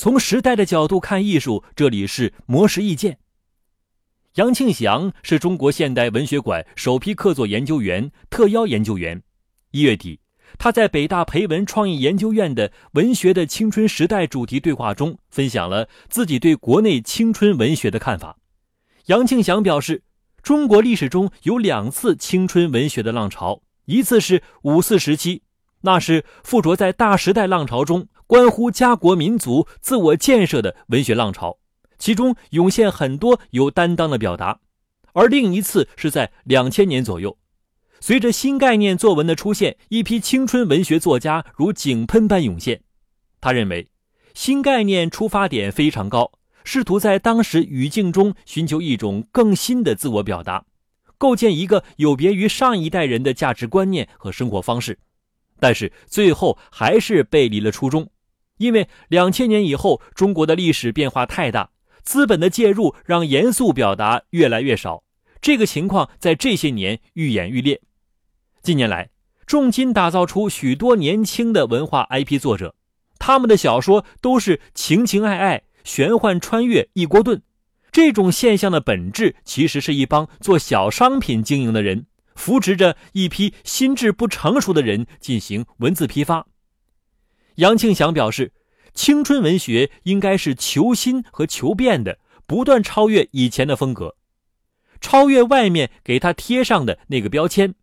[0.00, 3.18] 从时代的角度看艺术，这里是魔石意见。
[4.36, 9.22] 杨庆祥是中国现代文学馆首批客座研究员、特邀研究员。
[9.72, 10.18] 一月底，
[10.56, 18.38] 他在北大培文创意研究院的“文学的青春时代”主题对话中，分享了自己对国内青春文学的看法。
[19.08, 20.02] 杨庆祥表示，
[20.42, 25.42] 中国历史中有两次青春文学的浪潮，一次是五四时期，
[25.82, 31.58] 那是附着在大时代浪潮中，关乎家国民族自我建设的文学浪潮，
[31.98, 34.60] 其中涌现很多有担当的表达；
[35.12, 37.36] 而另一次是在两千年左右，
[38.00, 42.82] 随着新概念作文的出现，一批青春文学作家如井喷般涌现。
[43.40, 43.88] 他认为，
[44.34, 46.32] 新概念出发点非常高。
[46.62, 50.66] 试图在当时语境中寻求一种更新的自我表达，
[51.16, 54.98] 构建一个有别于上一代人的价值观念和生活方式，
[55.60, 58.10] 但是最后还是背离了初衷，
[58.56, 61.70] 因为两千年以后中国的历史变化太大，
[62.02, 65.04] 资本的介入让严肃表达越来越少，
[65.40, 67.80] 这个情况在这些年愈演愈烈。
[68.62, 69.10] 近年来，
[69.46, 72.74] 重金打造出许多年轻的文化 IP 作者，
[73.18, 75.62] 他们的小说都是情情爱爱。
[75.82, 77.42] 玄幻穿越一锅炖，
[77.90, 82.04] 这种现象的本质其实是一帮做小商品经营的人
[82.40, 86.46] 扶持着一批心智不成熟的人进行文字批发。
[87.56, 88.54] 杨庆祥表示，
[88.94, 94.16] 青春文学应该是求新和求变的，不断超越以前的风格，
[95.02, 97.74] 超越外面给他贴上的那个标签。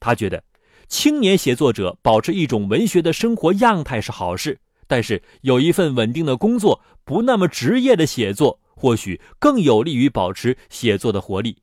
[0.00, 0.42] 他觉得，
[0.88, 4.58] 青年写作者保持一种文学的生活样态是好事。
[4.86, 11.58] 但是有一份稳定的工作，不那么职业的写作，或许更有利于保持写作的活力。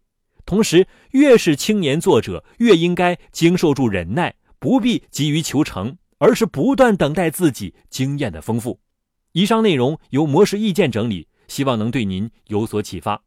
[0.46, 8.80] 同时，越是青年作者，越应该经受住忍耐，不必急于求成，而是不断等待自己经验的丰富。
[9.32, 13.24] 以上内容由模式意见整理，希望能对您有所启发。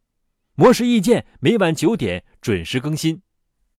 [0.54, 3.20] 模式意见每晚九点准时更新。